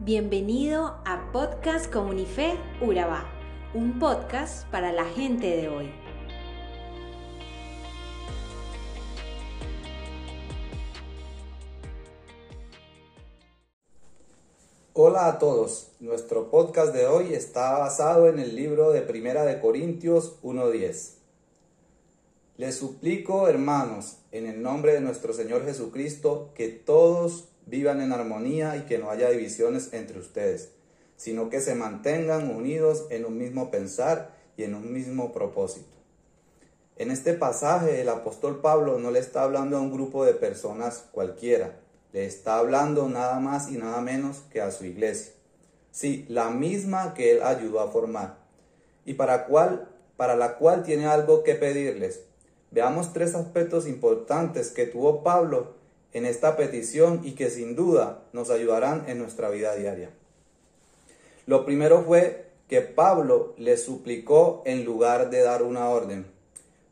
[0.00, 3.28] Bienvenido a Podcast Comunife Urabá,
[3.74, 5.90] un podcast para la gente de hoy.
[14.92, 15.90] Hola a todos.
[15.98, 21.16] Nuestro podcast de hoy está basado en el libro de Primera de Corintios 1:10.
[22.56, 28.76] Les suplico, hermanos, en el nombre de nuestro Señor Jesucristo, que todos vivan en armonía
[28.76, 30.70] y que no haya divisiones entre ustedes,
[31.16, 35.98] sino que se mantengan unidos en un mismo pensar y en un mismo propósito.
[36.96, 41.04] En este pasaje el apóstol Pablo no le está hablando a un grupo de personas
[41.12, 41.78] cualquiera,
[42.12, 45.32] le está hablando nada más y nada menos que a su iglesia.
[45.90, 48.38] Sí, la misma que él ayudó a formar
[49.04, 52.22] y para, cual, para la cual tiene algo que pedirles.
[52.70, 55.74] Veamos tres aspectos importantes que tuvo Pablo
[56.12, 60.10] en esta petición y que sin duda nos ayudarán en nuestra vida diaria.
[61.46, 66.26] Lo primero fue que Pablo le suplicó en lugar de dar una orden.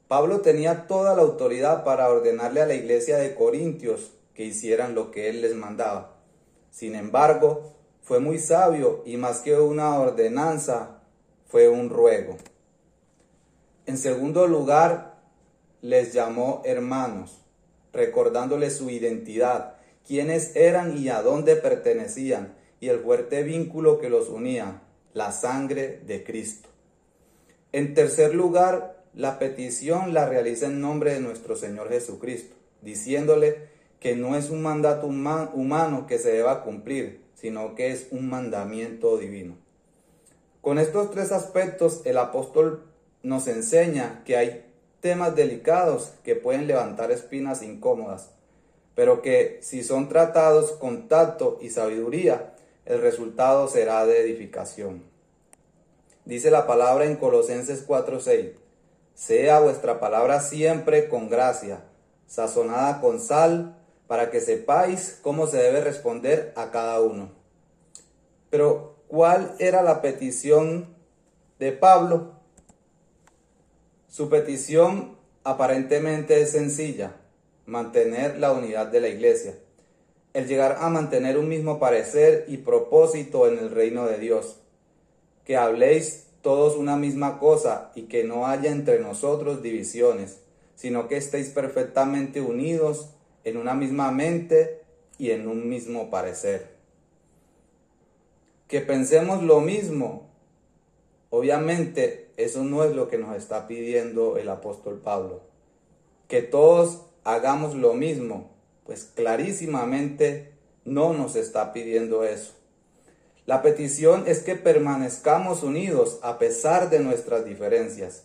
[0.08, 5.10] Pablo tenía toda la autoridad para ordenarle a la iglesia de Corintios que hicieran lo
[5.10, 6.14] que él les mandaba.
[6.70, 7.72] Sin embargo,
[8.02, 11.00] fue muy sabio y más que una ordenanza,
[11.48, 12.36] fue un ruego.
[13.86, 15.16] En segundo lugar,
[15.80, 17.45] les llamó hermanos
[17.92, 24.28] recordándoles su identidad, quiénes eran y a dónde pertenecían, y el fuerte vínculo que los
[24.28, 24.82] unía,
[25.14, 26.68] la sangre de Cristo.
[27.72, 34.14] En tercer lugar, la petición la realiza en nombre de nuestro Señor Jesucristo, diciéndole que
[34.14, 39.56] no es un mandato humano que se deba cumplir, sino que es un mandamiento divino.
[40.60, 42.84] Con estos tres aspectos, el apóstol
[43.22, 44.65] nos enseña que hay
[45.00, 48.30] temas delicados que pueden levantar espinas incómodas,
[48.94, 55.02] pero que si son tratados con tacto y sabiduría, el resultado será de edificación.
[56.24, 58.52] Dice la palabra en Colosenses 4:6,
[59.14, 61.84] sea vuestra palabra siempre con gracia,
[62.26, 63.76] sazonada con sal,
[64.06, 67.30] para que sepáis cómo se debe responder a cada uno.
[68.50, 70.94] Pero, ¿cuál era la petición
[71.58, 72.35] de Pablo?
[74.16, 77.16] Su petición aparentemente es sencilla,
[77.66, 79.58] mantener la unidad de la iglesia,
[80.32, 84.56] el llegar a mantener un mismo parecer y propósito en el reino de Dios,
[85.44, 90.38] que habléis todos una misma cosa y que no haya entre nosotros divisiones,
[90.76, 93.10] sino que estéis perfectamente unidos
[93.44, 94.80] en una misma mente
[95.18, 96.70] y en un mismo parecer.
[98.66, 100.25] Que pensemos lo mismo
[101.30, 105.42] Obviamente eso no es lo que nos está pidiendo el apóstol Pablo.
[106.28, 108.50] Que todos hagamos lo mismo,
[108.84, 110.52] pues clarísimamente
[110.84, 112.52] no nos está pidiendo eso.
[113.46, 118.24] La petición es que permanezcamos unidos a pesar de nuestras diferencias.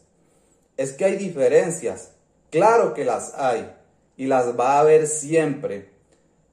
[0.78, 2.11] Es que hay diferencias,
[2.50, 3.72] claro que las hay,
[4.17, 5.90] y las va a haber siempre,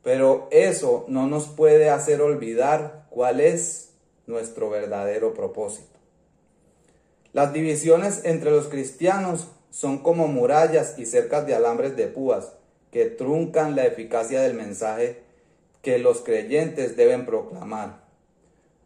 [0.03, 3.91] pero eso no nos puede hacer olvidar cuál es
[4.26, 5.97] nuestro verdadero propósito.
[7.38, 12.54] Las divisiones entre los cristianos son como murallas y cercas de alambres de púas
[12.91, 15.22] que truncan la eficacia del mensaje
[15.81, 18.00] que los creyentes deben proclamar.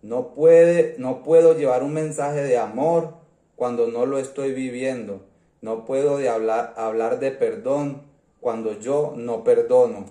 [0.02, 3.14] No puede, no puedo llevar un mensaje de amor
[3.56, 5.22] cuando no lo estoy viviendo.
[5.62, 8.02] No puedo de hablar, hablar de perdón
[8.38, 10.04] cuando yo no perdono.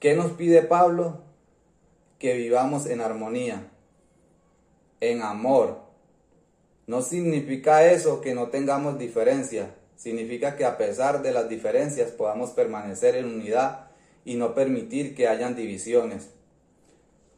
[0.00, 1.22] ¿Qué nos pide Pablo?
[2.18, 3.70] Que vivamos en armonía,
[5.00, 5.91] en amor,
[6.92, 12.50] no significa eso que no tengamos diferencia, significa que a pesar de las diferencias podamos
[12.50, 13.86] permanecer en unidad
[14.26, 16.28] y no permitir que hayan divisiones.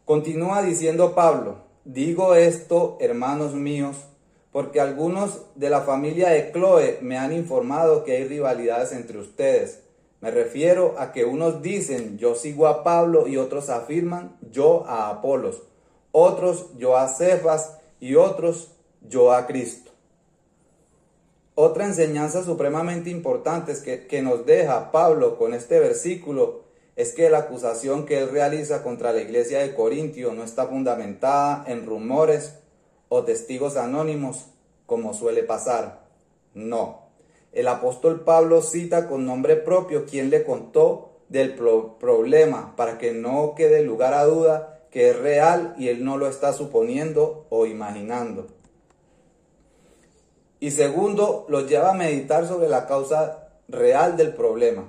[0.04, 3.96] Continúa diciendo Pablo, digo esto, hermanos míos,
[4.50, 9.84] porque algunos de la familia de Chloe me han informado que hay rivalidades entre ustedes.
[10.20, 15.10] Me refiero a que unos dicen yo sigo a Pablo y otros afirman yo a
[15.10, 15.62] Apolos,
[16.10, 18.74] otros yo a Cefas y otros
[19.08, 19.90] yo a Cristo.
[21.54, 26.64] Otra enseñanza supremamente importante que, que nos deja Pablo con este versículo
[26.96, 31.64] es que la acusación que él realiza contra la iglesia de Corintio no está fundamentada
[31.66, 32.54] en rumores
[33.08, 34.46] o testigos anónimos,
[34.86, 36.04] como suele pasar.
[36.54, 37.02] No.
[37.52, 43.54] El apóstol Pablo cita con nombre propio quien le contó del problema para que no
[43.56, 48.46] quede lugar a duda que es real y él no lo está suponiendo o imaginando.
[50.64, 54.88] Y segundo, los lleva a meditar sobre la causa real del problema.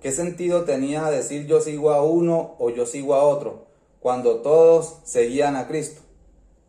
[0.00, 3.66] ¿Qué sentido tenía decir yo sigo a uno o yo sigo a otro?
[3.98, 6.00] cuando todos seguían a Cristo.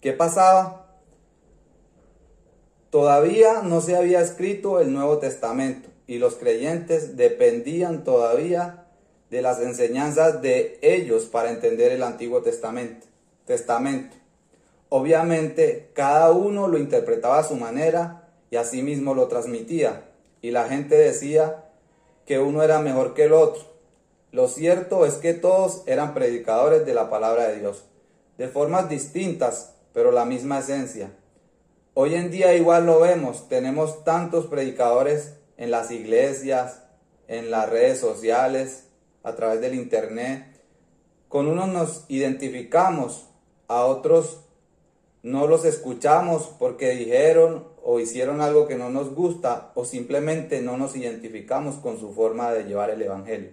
[0.01, 0.87] ¿Qué pasaba?
[2.89, 8.87] Todavía no se había escrito el Nuevo Testamento y los creyentes dependían todavía
[9.29, 13.05] de las enseñanzas de ellos para entender el Antiguo Testamento.
[13.45, 14.17] Testamento.
[14.89, 18.20] Obviamente, cada uno lo interpretaba a su manera
[18.51, 20.11] y así mismo lo transmitía.
[20.41, 21.69] Y la gente decía
[22.27, 23.63] que uno era mejor que el otro.
[24.31, 27.85] Lo cierto es que todos eran predicadores de la palabra de Dios,
[28.37, 31.11] de formas distintas, pero la misma esencia.
[31.93, 36.83] Hoy en día igual lo vemos, tenemos tantos predicadores en las iglesias,
[37.27, 38.85] en las redes sociales,
[39.23, 40.45] a través del internet.
[41.29, 43.27] Con unos nos identificamos,
[43.67, 44.41] a otros
[45.23, 50.77] no los escuchamos porque dijeron o hicieron algo que no nos gusta o simplemente no
[50.77, 53.51] nos identificamos con su forma de llevar el Evangelio.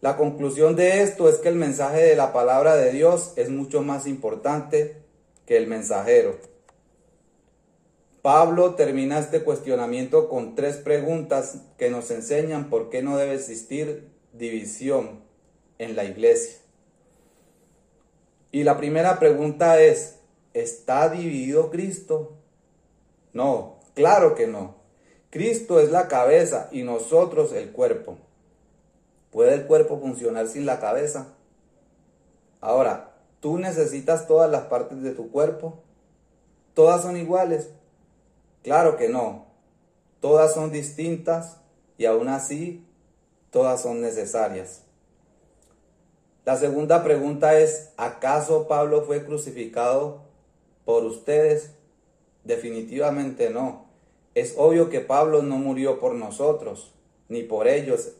[0.00, 3.82] La conclusión de esto es que el mensaje de la palabra de Dios es mucho
[3.82, 5.02] más importante
[5.44, 6.36] que el mensajero.
[8.22, 14.08] Pablo termina este cuestionamiento con tres preguntas que nos enseñan por qué no debe existir
[14.32, 15.20] división
[15.78, 16.58] en la iglesia.
[18.52, 20.16] Y la primera pregunta es,
[20.54, 22.37] ¿está dividido Cristo?
[23.32, 24.76] No, claro que no.
[25.30, 28.16] Cristo es la cabeza y nosotros el cuerpo.
[29.30, 31.34] ¿Puede el cuerpo funcionar sin la cabeza?
[32.60, 35.78] Ahora, ¿tú necesitas todas las partes de tu cuerpo?
[36.74, 37.70] ¿Todas son iguales?
[38.62, 39.46] Claro que no.
[40.20, 41.58] Todas son distintas
[41.96, 42.84] y aún así
[43.50, 44.82] todas son necesarias.
[46.44, 50.22] La segunda pregunta es, ¿acaso Pablo fue crucificado
[50.84, 51.72] por ustedes?
[52.48, 53.84] Definitivamente no.
[54.34, 56.94] Es obvio que Pablo no murió por nosotros,
[57.28, 58.12] ni por ellos,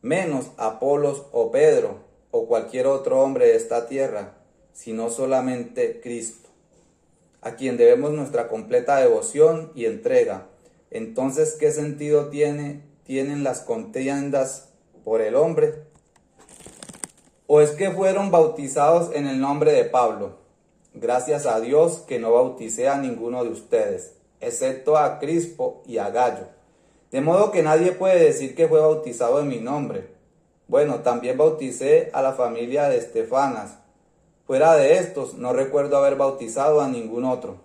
[0.00, 4.36] menos Apolos o Pedro o cualquier otro hombre de esta tierra,
[4.72, 6.50] sino solamente Cristo,
[7.40, 10.46] a quien debemos nuestra completa devoción y entrega.
[10.92, 14.68] Entonces, ¿qué sentido tiene tienen las contiendas
[15.02, 15.82] por el hombre?
[17.48, 20.41] ¿O es que fueron bautizados en el nombre de Pablo?
[20.94, 26.10] Gracias a Dios que no bauticé a ninguno de ustedes, excepto a Crispo y a
[26.10, 26.46] Gallo.
[27.10, 30.08] De modo que nadie puede decir que fue bautizado en mi nombre.
[30.68, 33.78] Bueno, también bauticé a la familia de Estefanas.
[34.46, 37.56] Fuera de estos, no recuerdo haber bautizado a ningún otro,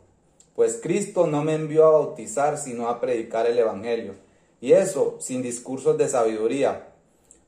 [0.56, 4.28] pues Cristo no me envió a bautizar, sino a predicar el Evangelio
[4.62, 6.88] y eso sin discursos de sabiduría.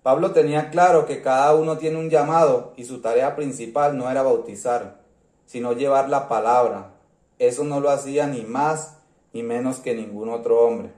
[0.04, 4.22] Pablo tenía claro que cada uno tiene un llamado y su tarea principal no era
[4.22, 5.02] bautizar,
[5.50, 6.92] sino llevar la palabra.
[7.40, 8.98] Eso no lo hacía ni más
[9.34, 10.92] ni menos que ningún otro hombre.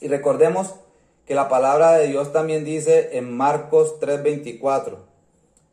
[0.00, 0.76] Y recordemos
[1.26, 5.00] que la palabra de Dios también dice en Marcos 3:24,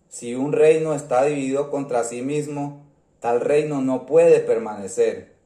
[0.09, 2.85] si un reino está dividido contra sí mismo,
[3.21, 5.37] tal reino no puede permanecer.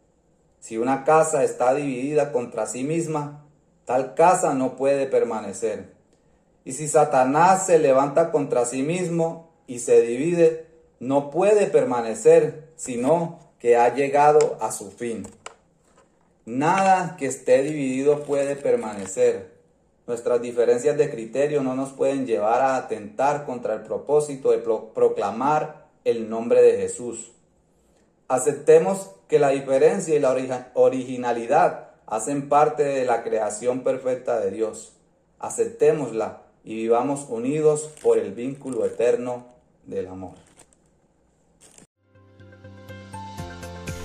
[0.59, 3.45] Si una casa está dividida contra sí misma,
[3.85, 5.94] tal casa no puede permanecer.
[6.65, 13.40] Y si Satanás se levanta contra sí mismo y se divide, no puede permanecer, sino
[13.60, 15.28] que ha llegado a su fin.
[16.45, 19.54] Nada que esté dividido puede permanecer.
[20.06, 25.88] Nuestras diferencias de criterio no nos pueden llevar a atentar contra el propósito de proclamar
[26.04, 27.31] el nombre de Jesús.
[28.28, 34.94] Aceptemos que la diferencia y la originalidad hacen parte de la creación perfecta de Dios.
[35.40, 39.45] Aceptémosla y vivamos unidos por el vínculo eterno
[39.85, 40.33] del amor.